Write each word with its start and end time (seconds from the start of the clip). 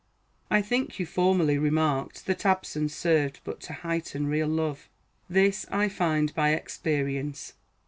I 0.49 0.63
think 0.63 0.97
you 0.97 1.05
formerly 1.05 1.59
remarked 1.59 2.25
that 2.25 2.43
absence 2.43 2.95
served 2.95 3.39
but 3.43 3.59
to 3.61 3.73
heighten 3.85 4.25
real 4.25 4.47
love. 4.47 4.89
This 5.29 5.67
I 5.69 5.89
find 5.89 6.33
by 6.33 6.53
experience. 6.53 7.53